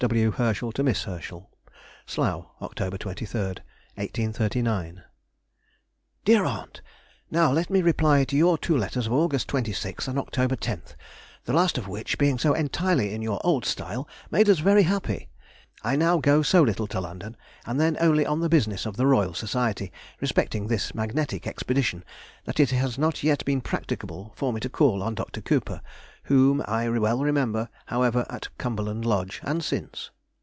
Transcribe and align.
F. 0.03 0.09
W. 0.09 0.31
HERSCHEL 0.31 0.71
TO 0.71 0.81
MISS 0.83 1.03
HERSCHEL. 1.03 1.47
SLOUGH, 2.07 2.49
Oct. 2.59 2.99
23, 2.99 3.39
1839. 3.39 5.03
DEAR 6.25 6.43
AUNT,—... 6.43 6.81
Now 7.29 7.51
let 7.51 7.69
me 7.69 7.83
reply 7.83 8.23
to 8.23 8.35
your 8.35 8.57
two 8.57 8.75
letters 8.75 9.05
of 9.05 9.13
August 9.13 9.47
26 9.49 10.07
and 10.07 10.17
October 10.17 10.55
10, 10.55 10.81
the 11.45 11.53
last 11.53 11.77
of 11.77 11.87
which, 11.87 12.17
being 12.17 12.39
so 12.39 12.55
entirety 12.55 13.13
in 13.13 13.21
your 13.21 13.39
old 13.43 13.63
style, 13.63 14.07
made 14.31 14.49
us 14.49 14.57
very 14.57 14.81
happy. 14.81 15.27
I 15.83 15.95
now 15.95 16.17
go 16.17 16.41
so 16.43 16.61
little 16.61 16.85
to 16.87 17.01
London, 17.01 17.37
and 17.65 17.79
then 17.79 17.97
only 17.99 18.23
on 18.25 18.39
the 18.39 18.49
business 18.49 18.85
of 18.87 18.97
the 18.97 19.07
Royal 19.07 19.33
Society 19.33 19.91
respecting 20.19 20.67
this 20.67 20.93
magnetic 20.93 21.47
expedition, 21.47 22.03
that 22.45 22.59
it 22.59 22.69
has 22.71 22.97
not 22.99 23.23
yet 23.23 23.43
been 23.45 23.61
practicable 23.61 24.31
for 24.35 24.51
me 24.53 24.59
to 24.61 24.69
call 24.69 25.01
on 25.01 25.15
Dr. 25.15 25.41
Küper, 25.41 25.81
whom 26.25 26.63
I 26.67 26.87
well 26.87 27.23
remember, 27.23 27.67
however, 27.87 28.27
at 28.29 28.55
Cumberland 28.59 29.05
Lodge, 29.05 29.39
and 29.43 29.63
since. 29.63 30.11